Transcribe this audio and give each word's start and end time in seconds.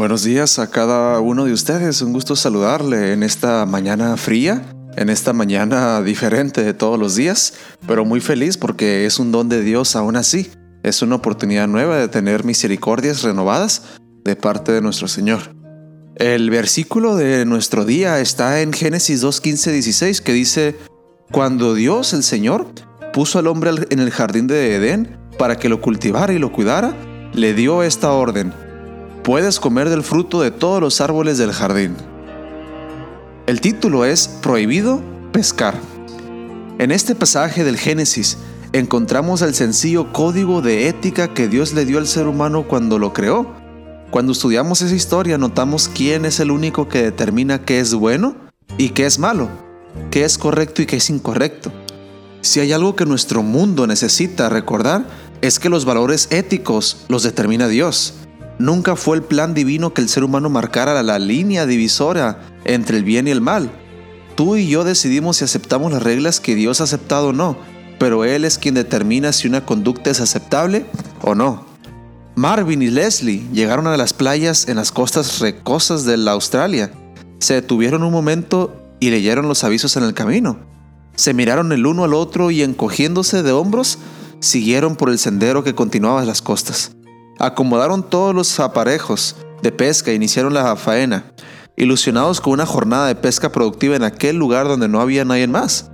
Buenos 0.00 0.24
días 0.24 0.58
a 0.58 0.70
cada 0.70 1.20
uno 1.20 1.44
de 1.44 1.52
ustedes. 1.52 2.00
Un 2.00 2.14
gusto 2.14 2.34
saludarle 2.34 3.12
en 3.12 3.22
esta 3.22 3.66
mañana 3.66 4.16
fría, 4.16 4.62
en 4.96 5.10
esta 5.10 5.34
mañana 5.34 6.00
diferente 6.00 6.64
de 6.64 6.72
todos 6.72 6.98
los 6.98 7.16
días, 7.16 7.52
pero 7.86 8.06
muy 8.06 8.22
feliz 8.22 8.56
porque 8.56 9.04
es 9.04 9.18
un 9.18 9.30
don 9.30 9.50
de 9.50 9.60
Dios 9.60 9.96
aún 9.96 10.16
así. 10.16 10.50
Es 10.82 11.02
una 11.02 11.16
oportunidad 11.16 11.68
nueva 11.68 11.98
de 11.98 12.08
tener 12.08 12.44
misericordias 12.44 13.22
renovadas 13.22 13.82
de 14.24 14.36
parte 14.36 14.72
de 14.72 14.80
nuestro 14.80 15.06
Señor. 15.06 15.54
El 16.16 16.48
versículo 16.48 17.16
de 17.16 17.44
nuestro 17.44 17.84
día 17.84 18.20
está 18.20 18.62
en 18.62 18.72
Génesis 18.72 19.20
2, 19.20 19.38
15, 19.38 19.70
16 19.70 20.22
que 20.22 20.32
dice, 20.32 20.78
Cuando 21.30 21.74
Dios 21.74 22.14
el 22.14 22.22
Señor 22.22 22.68
puso 23.12 23.38
al 23.38 23.48
hombre 23.48 23.72
en 23.90 23.98
el 23.98 24.10
jardín 24.10 24.46
de 24.46 24.76
Edén 24.76 25.18
para 25.36 25.58
que 25.58 25.68
lo 25.68 25.82
cultivara 25.82 26.32
y 26.32 26.38
lo 26.38 26.52
cuidara, 26.52 26.96
le 27.34 27.52
dio 27.52 27.82
esta 27.82 28.12
orden 28.12 28.54
puedes 29.22 29.60
comer 29.60 29.88
del 29.88 30.02
fruto 30.02 30.40
de 30.40 30.50
todos 30.50 30.80
los 30.80 31.00
árboles 31.00 31.38
del 31.38 31.52
jardín. 31.52 31.96
El 33.46 33.60
título 33.60 34.04
es 34.04 34.28
Prohibido 34.28 35.02
pescar. 35.32 35.74
En 36.78 36.90
este 36.90 37.14
pasaje 37.14 37.64
del 37.64 37.76
Génesis 37.76 38.38
encontramos 38.72 39.42
el 39.42 39.54
sencillo 39.54 40.12
código 40.12 40.62
de 40.62 40.88
ética 40.88 41.34
que 41.34 41.48
Dios 41.48 41.74
le 41.74 41.84
dio 41.84 41.98
al 41.98 42.06
ser 42.06 42.26
humano 42.26 42.66
cuando 42.66 42.98
lo 42.98 43.12
creó. 43.12 43.46
Cuando 44.10 44.32
estudiamos 44.32 44.82
esa 44.82 44.94
historia 44.94 45.38
notamos 45.38 45.88
quién 45.88 46.24
es 46.24 46.40
el 46.40 46.50
único 46.50 46.88
que 46.88 47.02
determina 47.02 47.64
qué 47.64 47.80
es 47.80 47.94
bueno 47.94 48.34
y 48.78 48.90
qué 48.90 49.06
es 49.06 49.18
malo, 49.18 49.48
qué 50.10 50.24
es 50.24 50.38
correcto 50.38 50.82
y 50.82 50.86
qué 50.86 50.96
es 50.96 51.10
incorrecto. 51.10 51.72
Si 52.40 52.60
hay 52.60 52.72
algo 52.72 52.96
que 52.96 53.04
nuestro 53.04 53.42
mundo 53.42 53.86
necesita 53.86 54.48
recordar 54.48 55.04
es 55.42 55.58
que 55.58 55.68
los 55.68 55.84
valores 55.84 56.28
éticos 56.30 57.04
los 57.08 57.22
determina 57.22 57.68
Dios. 57.68 58.14
Nunca 58.60 58.94
fue 58.94 59.16
el 59.16 59.22
plan 59.22 59.54
divino 59.54 59.94
que 59.94 60.02
el 60.02 60.10
ser 60.10 60.22
humano 60.22 60.50
marcara 60.50 61.02
la 61.02 61.18
línea 61.18 61.64
divisora 61.64 62.42
entre 62.66 62.98
el 62.98 63.04
bien 63.04 63.26
y 63.26 63.30
el 63.30 63.40
mal. 63.40 63.70
Tú 64.36 64.56
y 64.56 64.68
yo 64.68 64.84
decidimos 64.84 65.38
si 65.38 65.44
aceptamos 65.44 65.90
las 65.90 66.02
reglas 66.02 66.40
que 66.40 66.54
Dios 66.54 66.82
ha 66.82 66.84
aceptado 66.84 67.28
o 67.28 67.32
no, 67.32 67.56
pero 67.98 68.26
Él 68.26 68.44
es 68.44 68.58
quien 68.58 68.74
determina 68.74 69.32
si 69.32 69.48
una 69.48 69.64
conducta 69.64 70.10
es 70.10 70.20
aceptable 70.20 70.84
o 71.22 71.34
no. 71.34 71.64
Marvin 72.36 72.82
y 72.82 72.90
Leslie 72.90 73.48
llegaron 73.50 73.86
a 73.86 73.96
las 73.96 74.12
playas 74.12 74.68
en 74.68 74.76
las 74.76 74.92
costas 74.92 75.38
recosas 75.38 76.04
de 76.04 76.18
la 76.18 76.32
Australia. 76.32 76.92
Se 77.38 77.54
detuvieron 77.54 78.02
un 78.02 78.12
momento 78.12 78.76
y 79.00 79.08
leyeron 79.08 79.48
los 79.48 79.64
avisos 79.64 79.96
en 79.96 80.02
el 80.02 80.12
camino. 80.12 80.58
Se 81.16 81.32
miraron 81.32 81.72
el 81.72 81.86
uno 81.86 82.04
al 82.04 82.12
otro 82.12 82.50
y 82.50 82.62
encogiéndose 82.62 83.42
de 83.42 83.52
hombros, 83.52 83.98
siguieron 84.40 84.96
por 84.96 85.08
el 85.08 85.18
sendero 85.18 85.64
que 85.64 85.74
continuaba 85.74 86.20
a 86.20 86.26
las 86.26 86.42
costas. 86.42 86.94
Acomodaron 87.40 88.02
todos 88.02 88.34
los 88.34 88.60
aparejos 88.60 89.34
de 89.62 89.72
pesca 89.72 90.10
e 90.10 90.14
iniciaron 90.14 90.52
la 90.52 90.76
faena, 90.76 91.24
ilusionados 91.74 92.38
con 92.38 92.52
una 92.52 92.66
jornada 92.66 93.06
de 93.06 93.14
pesca 93.14 93.50
productiva 93.50 93.96
en 93.96 94.04
aquel 94.04 94.36
lugar 94.36 94.68
donde 94.68 94.88
no 94.88 95.00
había 95.00 95.24
nadie 95.24 95.46
más. 95.46 95.90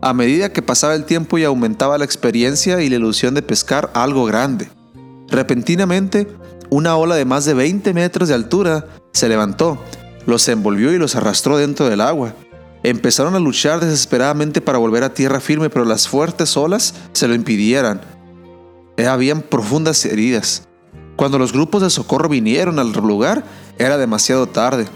A 0.00 0.14
medida 0.14 0.54
que 0.54 0.62
pasaba 0.62 0.94
el 0.94 1.04
tiempo 1.04 1.36
y 1.36 1.44
aumentaba 1.44 1.98
la 1.98 2.06
experiencia 2.06 2.80
y 2.80 2.88
la 2.88 2.96
ilusión 2.96 3.34
de 3.34 3.42
pescar 3.42 3.90
algo 3.92 4.24
grande. 4.24 4.70
Repentinamente, 5.28 6.28
una 6.70 6.96
ola 6.96 7.14
de 7.14 7.26
más 7.26 7.44
de 7.44 7.52
20 7.52 7.92
metros 7.92 8.30
de 8.30 8.34
altura 8.34 8.86
se 9.12 9.28
levantó, 9.28 9.78
los 10.24 10.48
envolvió 10.48 10.94
y 10.94 10.98
los 10.98 11.14
arrastró 11.14 11.58
dentro 11.58 11.90
del 11.90 12.00
agua. 12.00 12.32
Empezaron 12.82 13.34
a 13.34 13.38
luchar 13.38 13.80
desesperadamente 13.80 14.62
para 14.62 14.78
volver 14.78 15.04
a 15.04 15.12
tierra 15.12 15.40
firme, 15.40 15.68
pero 15.68 15.84
las 15.84 16.08
fuertes 16.08 16.56
olas 16.56 16.94
se 17.12 17.28
lo 17.28 17.34
impidieran. 17.34 18.00
Habían 18.96 19.42
profundas 19.42 20.02
heridas. 20.06 20.65
Cuando 21.16 21.38
los 21.38 21.52
grupos 21.52 21.82
de 21.82 21.90
socorro 21.90 22.28
vinieron 22.28 22.78
al 22.78 22.92
lugar, 22.92 23.44
era 23.78 23.96
demasiado 23.96 24.46
tarde. 24.46 24.86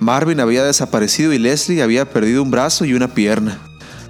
Marvin 0.00 0.40
había 0.40 0.64
desaparecido 0.64 1.32
y 1.32 1.38
Leslie 1.38 1.82
había 1.82 2.10
perdido 2.10 2.42
un 2.42 2.50
brazo 2.50 2.84
y 2.84 2.92
una 2.92 3.14
pierna. 3.14 3.58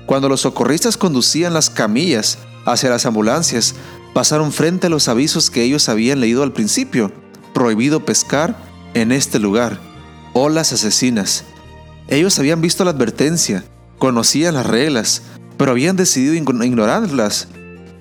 Cuando 0.06 0.28
los 0.28 0.40
socorristas 0.40 0.96
conducían 0.96 1.54
las 1.54 1.70
camillas 1.70 2.38
hacia 2.64 2.90
las 2.90 3.06
ambulancias, 3.06 3.74
pasaron 4.12 4.52
frente 4.52 4.88
a 4.88 4.90
los 4.90 5.08
avisos 5.08 5.50
que 5.50 5.62
ellos 5.62 5.88
habían 5.88 6.20
leído 6.20 6.42
al 6.42 6.52
principio. 6.52 7.12
Prohibido 7.54 8.04
pescar 8.04 8.56
en 8.94 9.12
este 9.12 9.38
lugar. 9.38 9.78
Olas 10.32 10.72
asesinas. 10.72 11.44
Ellos 12.08 12.38
habían 12.38 12.60
visto 12.60 12.84
la 12.84 12.90
advertencia, 12.90 13.64
conocían 13.98 14.54
las 14.54 14.66
reglas, 14.66 15.22
pero 15.56 15.70
habían 15.70 15.96
decidido 15.96 16.34
ignorarlas 16.34 17.48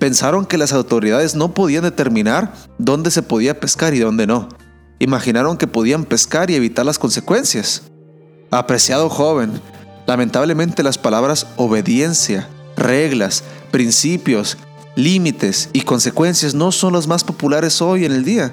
Pensaron 0.02 0.46
que 0.46 0.58
las 0.58 0.72
autoridades 0.72 1.36
no 1.36 1.54
podían 1.54 1.84
determinar 1.84 2.52
dónde 2.76 3.12
se 3.12 3.22
podía 3.22 3.60
pescar 3.60 3.94
y 3.94 4.00
dónde 4.00 4.26
no. 4.26 4.48
Imaginaron 4.98 5.56
que 5.56 5.68
podían 5.68 6.06
pescar 6.06 6.50
y 6.50 6.56
evitar 6.56 6.84
las 6.84 6.98
consecuencias. 6.98 7.84
Apreciado 8.50 9.08
joven, 9.08 9.60
lamentablemente 10.08 10.82
las 10.82 10.98
palabras 10.98 11.46
obediencia, 11.56 12.48
reglas, 12.76 13.44
principios, 13.70 14.58
límites 14.96 15.68
y 15.72 15.82
consecuencias 15.82 16.52
no 16.52 16.72
son 16.72 16.94
las 16.94 17.06
más 17.06 17.22
populares 17.22 17.80
hoy 17.80 18.04
en 18.04 18.10
el 18.10 18.24
día. 18.24 18.52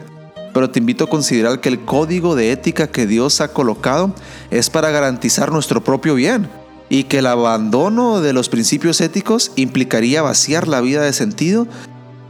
Pero 0.53 0.69
te 0.69 0.77
invito 0.77 1.05
a 1.05 1.09
considerar 1.09 1.61
que 1.61 1.69
el 1.69 1.83
código 1.83 2.35
de 2.35 2.51
ética 2.51 2.91
que 2.91 3.07
Dios 3.07 3.41
ha 3.41 3.47
colocado 3.47 4.13
es 4.51 4.69
para 4.69 4.91
garantizar 4.91 5.51
nuestro 5.51 5.83
propio 5.83 6.13
bien 6.13 6.47
y 6.89 7.03
que 7.03 7.19
el 7.19 7.27
abandono 7.27 8.19
de 8.19 8.33
los 8.33 8.49
principios 8.49 8.99
éticos 8.99 9.51
implicaría 9.55 10.21
vaciar 10.21 10.67
la 10.67 10.81
vida 10.81 11.03
de 11.03 11.13
sentido 11.13 11.67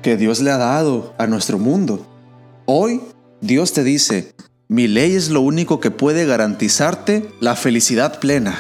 que 0.02 0.18
Dios 0.18 0.42
le 0.42 0.52
ha 0.52 0.58
dado 0.58 1.14
a 1.18 1.28
nuestro 1.28 1.58
mundo. 1.58 2.06
Hoy 2.66 3.02
Dios 3.42 3.74
te 3.74 3.84
dice, 3.84 4.34
mi 4.68 4.88
ley 4.88 5.16
es 5.16 5.30
lo 5.30 5.42
único 5.42 5.80
que 5.80 5.92
puede 5.92 6.26
garantizarte 6.26 7.32
la 7.40 7.56
felicidad 7.56 8.20
plena. 8.20 8.58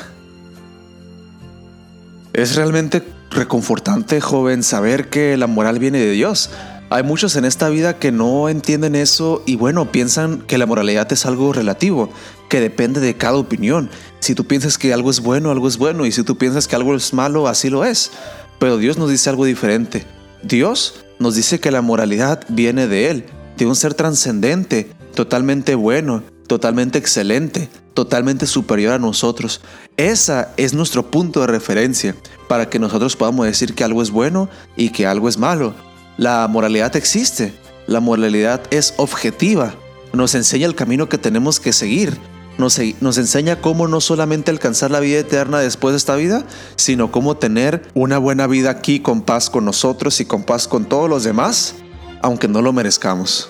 Es 2.34 2.56
realmente 2.56 3.04
reconfortante, 3.31 4.22
joven, 4.22 4.64
saber 4.64 5.10
que 5.10 5.38
la 5.38 5.48
moral 5.48 5.80
viene 5.80 6.00
de 6.00 6.12
Dios. 6.12 6.50
Hay 6.90 7.04
muchos 7.04 7.36
en 7.36 7.46
esta 7.46 7.70
vida 7.70 8.00
que 8.00 8.12
no 8.12 8.50
entienden 8.50 8.96
eso 8.96 9.44
y 9.46 9.56
bueno, 9.56 9.92
piensan 9.92 10.42
que 10.42 10.58
la 10.58 10.66
moralidad 10.66 11.12
es 11.12 11.26
algo 11.26 11.54
relativo, 11.54 12.10
que 12.50 12.60
depende 12.60 13.00
de 13.00 13.16
cada 13.16 13.38
opinión. 13.38 13.90
Si 14.20 14.36
tú 14.36 14.46
piensas 14.46 14.78
que 14.78 14.92
algo 14.92 15.12
es 15.12 15.22
bueno, 15.22 15.52
algo 15.52 15.68
es 15.68 15.78
bueno, 15.78 16.06
y 16.06 16.12
si 16.12 16.24
tú 16.24 16.38
piensas 16.38 16.68
que 16.68 16.76
algo 16.76 16.96
es 16.96 17.14
malo, 17.14 17.48
así 17.48 17.70
lo 17.70 17.86
es. 17.86 18.12
Pero 18.60 18.78
Dios 18.78 18.98
nos 18.98 19.10
dice 19.10 19.30
algo 19.30 19.46
diferente. 19.46 20.06
Dios 20.44 21.06
nos 21.20 21.36
dice 21.36 21.60
que 21.60 21.72
la 21.72 21.82
moralidad 21.82 22.44
viene 22.50 22.88
de 22.88 23.10
Él, 23.10 23.26
de 23.58 23.66
un 23.66 23.76
ser 23.76 23.94
trascendente, 23.94 24.90
totalmente 25.14 25.76
bueno, 25.76 26.24
totalmente 26.48 26.98
excelente, 26.98 27.70
totalmente 27.94 28.48
superior 28.48 28.94
a 28.94 29.00
nosotros. 29.00 29.62
Esa 29.98 30.54
es 30.58 30.74
nuestro 30.74 31.12
punto 31.12 31.42
de 31.42 31.48
referencia 31.48 32.16
para 32.48 32.70
que 32.70 32.80
nosotros 32.80 33.16
podamos 33.16 33.46
decir 33.46 33.76
que 33.76 33.84
algo 33.84 34.02
es 34.02 34.12
bueno 34.12 34.50
y 34.76 34.90
que 34.90 35.06
algo 35.06 35.30
es 35.30 35.38
malo. 35.38 35.74
La 36.18 36.48
moralidad 36.48 36.96
existe, 36.96 37.54
la 37.86 38.00
moralidad 38.00 38.62
es 38.72 38.94
objetiva, 38.98 39.76
nos 40.14 40.36
enseña 40.36 40.66
el 40.66 40.76
camino 40.76 41.08
que 41.08 41.18
tenemos 41.18 41.60
que 41.60 41.74
seguir, 41.74 42.18
nos, 42.59 42.78
enseña 43.18 43.62
cómo 43.62 43.88
no 43.88 44.02
solamente 44.02 44.52
alcanzar 44.52 44.92
la 44.92 45.00
vida 45.00 45.20
eterna 45.20 45.59
después 45.59 45.94
de 45.94 45.97
esta 45.97 46.16
vida, 46.18 46.44
sino 46.75 47.09
cómo 47.09 47.38
tener 47.38 47.90
una 47.94 48.18
buena 48.18 48.47
vida 48.47 48.70
aquí 48.70 49.00
con 49.00 49.22
paz 49.22 49.50
con 49.50 49.64
nosotros 49.64 50.20
y 50.20 50.25
con 50.25 50.44
paz 50.44 50.68
con 50.68 50.86
todos 50.86 51.09
los 51.09 51.24
demás, 51.24 51.75
aunque 52.22 52.50
no 52.50 52.62
lo 52.62 52.74
merezcamos. 52.74 53.50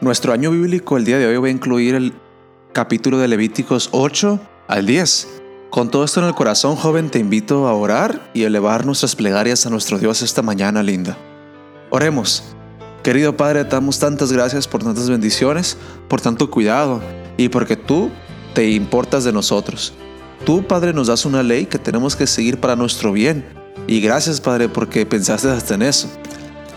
Nuestro 0.00 0.32
año 0.32 0.52
bíblico 0.52 0.96
el 0.96 1.04
día 1.04 1.18
de 1.18 1.26
hoy 1.26 1.36
va 1.36 1.48
a 1.48 1.50
incluir 1.50 1.96
el 1.96 2.12
capítulo 2.72 3.18
de 3.18 3.26
Levíticos 3.26 3.88
8 3.90 4.40
al 4.68 4.86
10. 4.86 5.28
Con 5.70 5.90
todo 5.90 6.04
esto 6.04 6.20
en 6.20 6.26
el 6.26 6.34
corazón, 6.34 6.76
joven, 6.76 7.10
te 7.10 7.18
invito 7.18 7.66
a 7.66 7.74
orar 7.74 8.30
y 8.34 8.44
elevar 8.44 8.86
nuestras 8.86 9.16
plegarias 9.16 9.66
a 9.66 9.70
nuestro 9.70 9.98
Dios 9.98 10.22
esta 10.22 10.42
mañana 10.42 10.82
linda. 10.82 11.16
Oremos. 11.90 12.44
Querido 13.02 13.36
Padre, 13.36 13.64
te 13.64 13.70
damos 13.70 13.98
tantas 13.98 14.30
gracias 14.30 14.68
por 14.68 14.84
tantas 14.84 15.10
bendiciones, 15.10 15.76
por 16.08 16.20
tanto 16.20 16.48
cuidado 16.48 17.00
y 17.36 17.48
porque 17.48 17.76
tú 17.76 18.10
te 18.54 18.70
importas 18.70 19.24
de 19.24 19.32
nosotros. 19.32 19.94
Tú, 20.44 20.66
Padre, 20.66 20.92
nos 20.92 21.06
das 21.06 21.24
una 21.24 21.42
ley 21.42 21.66
que 21.66 21.78
tenemos 21.78 22.16
que 22.16 22.26
seguir 22.26 22.58
para 22.58 22.76
nuestro 22.76 23.12
bien. 23.12 23.44
Y 23.86 24.00
gracias, 24.00 24.40
Padre, 24.40 24.68
porque 24.68 25.06
pensaste 25.06 25.48
hasta 25.48 25.74
en 25.74 25.82
eso. 25.82 26.08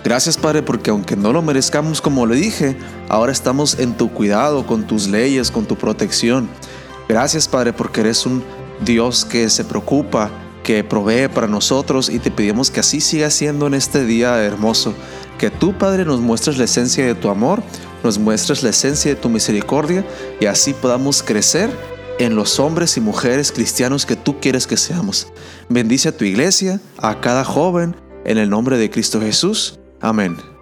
Gracias, 0.04 0.38
Padre, 0.38 0.62
porque 0.62 0.92
aunque 0.92 1.16
no 1.16 1.34
lo 1.34 1.42
merezcamos 1.42 2.00
como 2.00 2.28
le 2.28 2.36
dije, 2.36 2.78
ahora 3.10 3.32
estamos 3.32 3.80
en 3.80 3.98
tu 3.98 4.12
cuidado, 4.12 4.68
con 4.68 4.86
tus 4.86 5.08
leyes, 5.08 5.50
con 5.50 5.66
tu 5.66 5.76
protección. 5.76 6.48
Gracias, 7.10 7.48
Padre, 7.48 7.74
porque 7.74 8.02
eres 8.02 8.26
un 8.28 8.44
Dios 8.84 9.26
que 9.26 9.50
se 9.50 9.64
preocupa, 9.64 10.30
que 10.64 10.84
provee 10.84 11.28
para 11.28 11.48
nosotros 11.48 12.10
y 12.10 12.20
te 12.20 12.30
pedimos 12.30 12.70
que 12.70 12.82
así 12.82 13.02
siga 13.02 13.32
siendo 13.32 13.66
en 13.66 13.74
este 13.74 14.06
día 14.06 14.44
hermoso. 14.44 14.94
Que 15.40 15.50
tú, 15.50 15.76
Padre, 15.78 16.06
nos 16.06 16.20
muestres 16.20 16.60
la 16.60 16.66
esencia 16.66 17.04
de 17.04 17.16
tu 17.16 17.30
amor, 17.30 17.64
nos 18.06 18.20
muestres 18.20 18.64
la 18.64 18.70
esencia 18.70 19.14
de 19.14 19.20
tu 19.20 19.30
misericordia 19.30 20.06
y 20.40 20.46
así 20.46 20.74
podamos 20.74 21.24
crecer 21.24 21.70
en 22.20 22.36
los 22.36 22.60
hombres 22.60 22.96
y 22.98 23.02
mujeres 23.02 23.52
cristianos 23.52 24.06
que 24.06 24.16
tú 24.16 24.40
quieres 24.40 24.68
que 24.68 24.78
seamos. 24.78 25.28
Bendice 25.68 26.10
a 26.10 26.18
tu 26.18 26.24
iglesia, 26.24 26.80
a 26.98 27.20
cada 27.20 27.44
joven, 27.44 27.96
en 28.24 28.38
el 28.38 28.50
nombre 28.50 28.78
de 28.78 28.90
Cristo 28.90 29.20
Jesús. 29.20 29.80
Amén. 30.00 30.55